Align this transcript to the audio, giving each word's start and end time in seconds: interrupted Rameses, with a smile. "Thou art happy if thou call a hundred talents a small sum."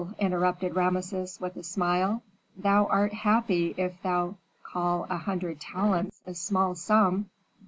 interrupted 0.17 0.75
Rameses, 0.75 1.39
with 1.39 1.55
a 1.57 1.61
smile. 1.63 2.23
"Thou 2.57 2.87
art 2.87 3.13
happy 3.13 3.75
if 3.77 4.01
thou 4.01 4.35
call 4.63 5.05
a 5.11 5.17
hundred 5.17 5.59
talents 5.59 6.23
a 6.25 6.33
small 6.33 6.73
sum." 6.73 7.29